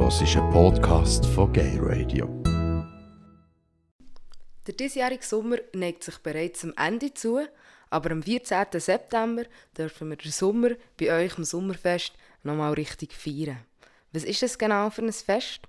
[0.00, 2.26] hörst einen Podcast von Gay Radio.
[4.66, 7.40] Der diesjährige Sommer neigt sich bereits am Ende zu,
[7.90, 8.66] aber am 14.
[8.74, 9.42] September
[9.76, 12.12] dürfen wir den Sommer bei euch im Sommerfest
[12.44, 13.58] nochmal richtig feiern.
[14.12, 15.62] Was ist das genau für ein Fest?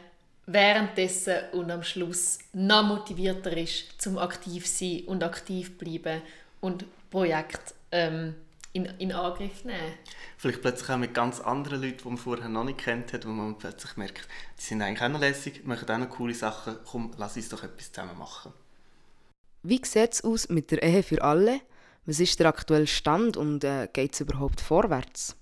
[0.46, 6.22] währenddessen und am Schluss noch motivierter ist, zum aktiv sein und aktiv bleiben
[6.60, 8.34] und Projekte ähm,
[8.72, 9.94] in, in Angriff nehmen.
[10.38, 13.30] Vielleicht plötzlich auch mit ganz anderen Leuten, die man vorher noch nicht kennt hat, wo
[13.30, 14.28] man plötzlich merkt,
[14.58, 17.62] die sind eigentlich auch noch lässig, machen auch noch coole Sachen, komm, lass uns doch
[17.62, 18.52] etwas zusammen machen.
[19.62, 21.60] Wie sieht es aus mit der Ehe für alle?
[22.04, 25.36] Was ist der aktuelle Stand und äh, geht es überhaupt vorwärts?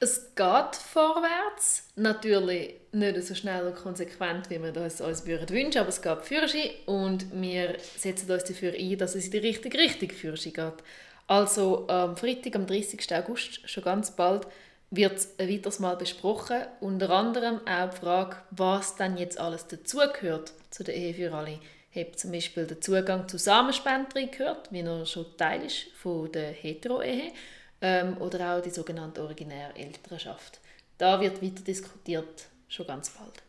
[0.00, 1.88] Es geht vorwärts.
[1.96, 6.22] Natürlich nicht so schnell und konsequent, wie wir das uns würden wünschen, aber es geht
[6.22, 10.84] Führerschein und wir setzen uns dafür ein, dass es in die richtige Richtung Führerschein geht.
[11.28, 13.14] Also am Freitag, am 30.
[13.14, 14.46] August, schon ganz bald,
[14.90, 16.62] wird es ein weiteres Mal besprochen.
[16.80, 21.60] Unter anderem auch die Frage, was dann jetzt alles dazugehört zu der Ehe für alle.
[21.94, 26.50] Hat zum Beispiel der Zugang zu Samenspender gehört, wie er schon Teil ist von der
[26.52, 27.32] Hetero-Ehe,
[27.82, 30.60] ähm, oder auch die sogenannte originäre Elternschaft.
[30.96, 33.42] Da wird weiter diskutiert, schon ganz bald.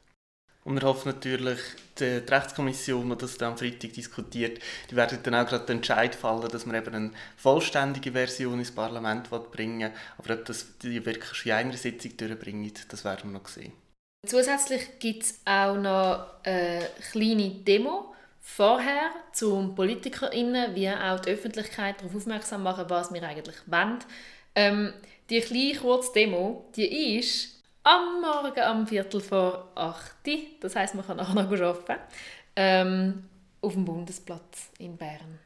[0.69, 1.57] Und wir hoffen natürlich,
[1.97, 5.77] die, die Rechtskommission, die das dann am Freitag diskutiert, die werden dann auch gerade den
[5.77, 9.91] Entscheid fallen, dass man eben eine vollständige Version ins Parlament bringen will.
[10.19, 13.71] Aber ob das die wirklich in einer Sitzung durchbringen, das werden wir noch sehen.
[14.27, 21.99] Zusätzlich gibt es auch noch eine kleine Demo vorher, zum PolitikerInnen wie auch die Öffentlichkeit
[21.99, 23.97] darauf aufmerksam machen, was wir eigentlich wollen.
[24.53, 24.93] Ähm,
[25.31, 30.15] die kleine kurze Demo, die ist am Morgen am Viertel vor 8
[30.61, 32.01] das heißt man kann nachher noch arbeiten,
[32.55, 33.29] ähm,
[33.61, 35.39] auf dem Bundesplatz in Bern.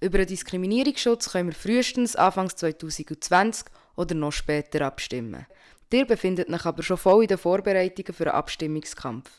[0.00, 5.46] Über den Diskriminierungsschutz können wir frühestens Anfang 2020 oder noch später abstimmen.
[5.92, 9.30] Ihr befindet euch aber schon voll in den Vorbereitungen für einen Abstimmungskampf.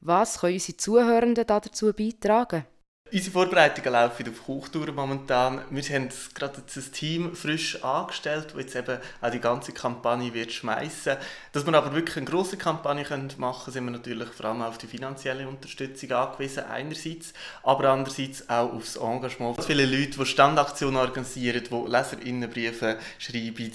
[0.00, 2.66] Was können unsere Zuhörenden dazu beitragen?
[3.14, 5.60] Unsere Vorbereitungen laufen auf Hochtouren momentan.
[5.70, 10.34] Wir haben gerade jetzt ein Team frisch angestellt, das jetzt eben auch die ganze Kampagne
[10.34, 11.18] wird schmeißen.
[11.52, 13.04] Dass wir aber wirklich eine grosse Kampagne
[13.36, 18.50] machen können, sind wir natürlich vor allem auf die finanzielle Unterstützung angewiesen, einerseits, aber andererseits
[18.50, 19.62] auch auf das Engagement.
[19.62, 23.72] Viele Leute, die Standaktionen organisieren, die Leserinnenbriefe schreiben, die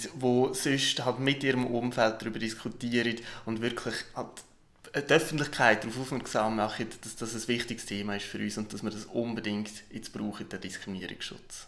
[0.52, 4.28] sonst halt mit ihrem Umfeld darüber diskutieren und wirklich halt
[4.94, 8.82] die Öffentlichkeit darauf aufmerksam machen, dass das ein wichtiges Thema ist für uns und dass
[8.82, 11.66] wir das unbedingt jetzt brauchen, den Diskriminierungsschutz.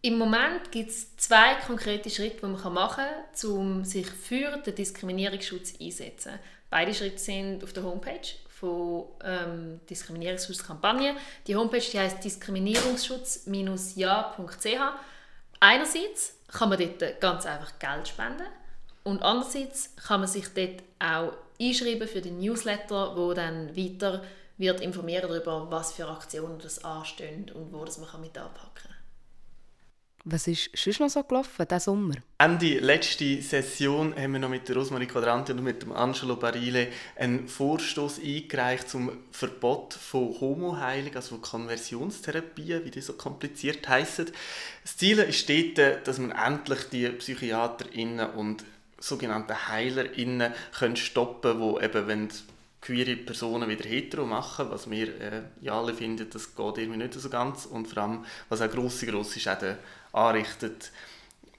[0.00, 4.72] Im Moment gibt es zwei konkrete Schritte, die man machen kann, um sich für den
[4.74, 6.38] Diskriminierungsschutz einzusetzen.
[6.70, 11.16] Beide Schritte sind auf der Homepage von ähm, Diskriminierungsschutzkampagne.
[11.46, 14.80] Die Homepage die heißt diskriminierungsschutz-ja.ch.
[15.60, 18.46] Einerseits kann man dort ganz einfach Geld spenden
[19.02, 24.22] und andererseits kann man sich dort auch einschreiben für den Newsletter, wo dann weiter
[24.56, 28.94] wird informieren darüber, was für Aktionen das anstehen und wo das man mit anpacken kann.
[30.24, 32.16] Was ist sonst noch so gelaufen diesen Sommer?
[32.38, 36.88] Ende letzte Session haben wir noch mit der Rosmarie Quadranti und mit dem Angelo Barile
[37.16, 44.26] einen Vorstoß eingereicht zum Verbot von Homoheilung, also von Konversionstherapien, wie die so kompliziert heißen.
[44.82, 48.64] Das Ziel ist dort, dass man endlich die PsychiaterInnen und
[49.00, 52.28] sogenannte HeilerInnen können stoppen, wo eben, wenn
[52.80, 57.14] queere Personen wieder hetero machen, was wir äh, ja alle finden, das geht irgendwie nicht
[57.14, 59.76] so ganz und vor allem, was auch grosse, grosse Schäden
[60.12, 60.92] anrichtet.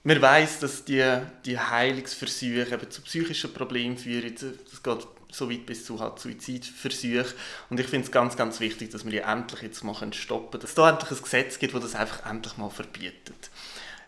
[0.02, 1.04] Man weiß, dass die,
[1.44, 4.34] die Heilungsversuche eben zu psychischen Problemen führen.
[4.70, 7.34] Das geht so weit bis zu halt Suizidversuchen.
[7.68, 10.62] Und ich finde es ganz, ganz wichtig, dass wir die endlich jetzt mal stoppen können.
[10.62, 13.50] Dass es da endlich ein Gesetz gibt, das das einfach endlich mal verbietet.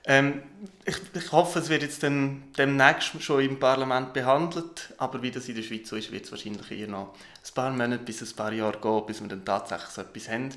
[0.04, 0.42] Ähm,
[0.84, 5.48] ich, ich, hoffe, es wird jetzt dann demnächst schon im Parlament behandelt, aber wie das
[5.48, 8.34] in der Schweiz so ist, wird es wahrscheinlich eher noch ein paar Monate bis ein
[8.34, 10.50] paar Jahre gehen, bis wir dann tatsächlich so etwas haben.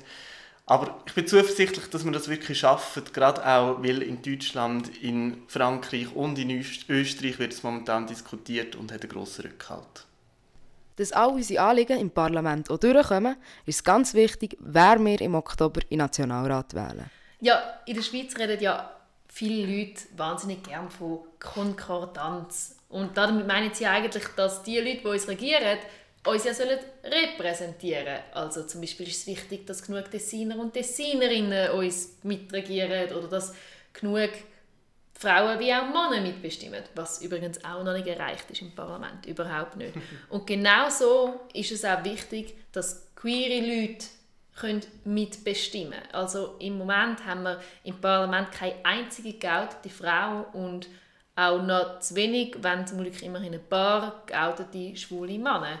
[0.68, 5.44] Aber ich bin zuversichtlich, dass wir das wirklich schaffen, gerade auch, weil in Deutschland, in
[5.46, 6.50] Frankreich und in
[6.88, 10.06] Österreich wird es momentan diskutiert und hat einen grossen Rückhalt.
[10.96, 15.82] Dass all unsere Anliegen im Parlament auch durchkommen, ist ganz wichtig, wer wir im Oktober
[15.88, 17.10] in Nationalrat wählen.
[17.38, 18.90] Ja, in der Schweiz reden ja
[19.28, 22.76] viele Leute wahnsinnig gern von Konkordanz.
[22.88, 25.78] Und damit meinen sie eigentlich, dass die Leute, die uns regieren,
[26.26, 31.70] uns ja sollen repräsentieren Also zum Beispiel ist es wichtig, dass genug Designer und Designerinnen
[31.72, 33.54] uns mitregieren oder dass
[33.92, 34.30] genug
[35.18, 39.76] Frauen wie auch Männer mitbestimmen, was übrigens auch noch nicht erreicht ist im Parlament, überhaupt
[39.76, 39.94] nicht.
[40.28, 44.04] Und genau so ist es auch wichtig, dass queere Leute
[44.56, 50.88] können mitbestimmen Also im Moment haben wir im Parlament keine einzige geoutete Frau und
[51.36, 55.78] auch noch zu wenig, wenn zum Glück immerhin ein paar geoutete schwule Männer.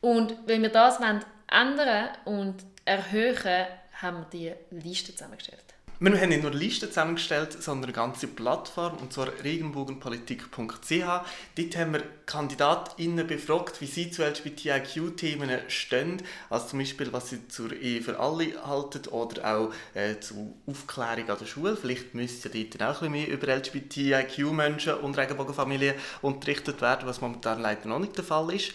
[0.00, 3.66] Und wenn wir das ändern und erhöhen,
[4.02, 5.75] haben wir die Liste zusammengestellt.
[5.98, 10.90] Wir haben nicht nur Listen zusammengestellt, sondern eine ganze Plattform, und zwar regenbogenpolitik.ch.
[10.90, 17.48] Dort haben wir KandidatInnen befragt, wie sie zu LGBTIQ-Themen stehen, also zum Beispiel, was sie
[17.48, 21.78] zur Ehe für alle halten oder auch äh, zur Aufklärung an der Schule.
[21.78, 27.62] Vielleicht müsste ja dort auch ein mehr über LGBTIQ-Menschen und Regenbogenfamilien unterrichtet werden, was momentan
[27.62, 28.74] leider noch nicht der Fall ist.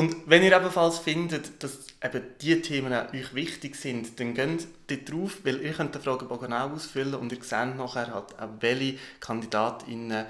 [0.00, 5.12] Und wenn ihr ebenfalls findet, dass eben diese Themen euch wichtig sind, dann geht dort
[5.12, 8.96] drauf, weil ihr könnt den Fragebogen auch ausfüllen und ihr seht nachher halt auch, welche
[9.20, 10.24] KandidatInnen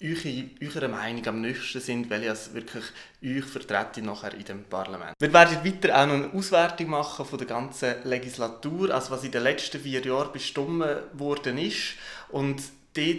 [0.00, 2.84] eurer Meinung am nächsten sind, welche es wirklich
[3.20, 5.14] euch vertreten nachher in dem Parlament.
[5.18, 9.32] Wir werden weiter auch noch eine Auswertung machen von der ganzen Legislatur, also was in
[9.32, 10.84] den letzten vier Jahren bestimmt
[11.14, 11.96] worden ist
[12.28, 12.62] und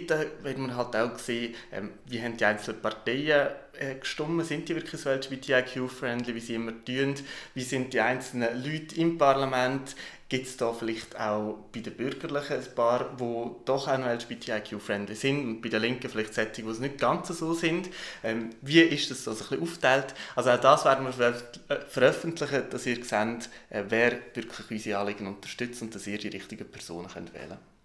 [0.06, 3.48] dort werden wir halt auch sehen, ähm, wie haben die einzelnen Parteien
[3.78, 7.14] äh, gestimmt, sind die wirklich so LGBTIQ-friendly, wie sie immer tun,
[7.54, 9.96] wie sind die einzelnen Leute im Parlament,
[10.28, 15.14] gibt es da vielleicht auch bei den Bürgerlichen ein paar, die doch auch noch LGBTIQ-friendly
[15.16, 17.88] sind und bei den Linken vielleicht solche, die es nicht ganz so sind.
[18.22, 20.14] Ähm, wie ist das so ein bisschen aufgeteilt?
[20.36, 21.28] Also auch das werden wir
[21.68, 26.28] äh, veröffentlichen, dass ihr seht, äh, wer wirklich unsere Anliegen unterstützt und dass ihr die
[26.28, 27.79] richtigen Personen könnt wählen könnt.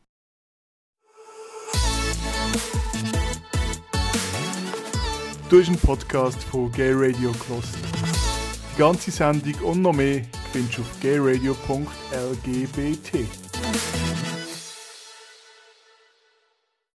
[5.48, 7.66] Du hast einen Podcast von Gay Radio gehört.
[8.74, 13.45] Die ganze Sendung und noch mehr findest du auf gayradio.lgbt.